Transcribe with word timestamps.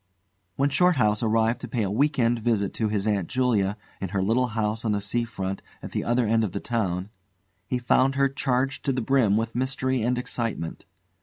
When 0.55 0.71
Shorthouse 0.71 1.21
arrived 1.21 1.61
to 1.61 1.67
pay 1.67 1.83
a 1.83 1.91
"week 1.91 2.17
end" 2.17 2.39
visit 2.39 2.73
to 2.73 2.87
his 2.89 3.05
Aunt 3.05 3.29
Julia 3.29 3.77
in 4.01 4.09
her 4.09 4.23
little 4.23 4.47
house 4.57 4.83
on 4.83 4.93
the 4.93 4.99
sea 4.99 5.25
front 5.25 5.61
at 5.83 5.91
the 5.91 6.03
other 6.03 6.25
end 6.25 6.43
of 6.43 6.53
the 6.53 6.59
town, 6.59 7.11
he 7.67 7.77
found 7.77 8.15
her 8.15 8.27
charged 8.27 8.83
to 8.85 8.93
the 8.93 9.01
brim 9.03 9.37
with 9.37 9.53
mystery 9.53 10.01
and 10.01 10.17
excitement. 10.17 10.87